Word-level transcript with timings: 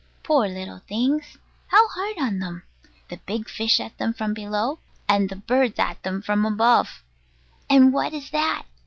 Poor 0.23 0.47
little 0.47 0.79
things! 0.87 1.37
How 1.67 1.87
hard 1.89 2.17
on 2.17 2.39
them! 2.39 2.63
The 3.09 3.17
big 3.27 3.47
fish 3.47 3.79
at 3.79 3.95
them 3.99 4.13
from 4.15 4.33
below, 4.33 4.79
and 5.07 5.29
the 5.29 5.35
birds 5.35 5.77
at 5.77 6.01
them 6.01 6.23
from 6.23 6.43
above. 6.43 7.03
And 7.69 7.93
what 7.93 8.11
is 8.11 8.31
that? 8.31 8.63